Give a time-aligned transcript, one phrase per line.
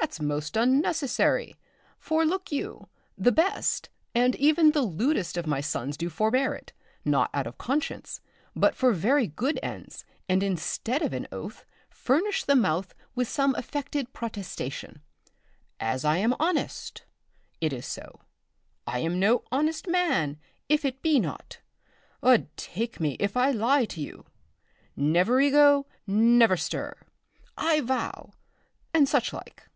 [0.12, 1.54] _That's most unnecessary,
[1.96, 6.72] for look you, the best, and even the lewdest of my sons do forbear it,
[7.04, 8.20] not out of conscience,
[8.56, 13.54] but for very good ends, and instead of an oath, furnish the mouth with some
[13.54, 15.00] affected protestation.
[15.78, 17.04] As I am honest!
[17.60, 18.20] it is so.
[18.88, 20.40] I am no honest man!
[20.68, 21.58] if it be not.
[22.20, 23.16] 'Ud take me!
[23.20, 24.24] if I lie to you.
[24.96, 25.86] Nev'rigo!
[26.08, 26.94] nev'rstir!
[27.56, 28.32] I vow!
[28.92, 29.66] and such like.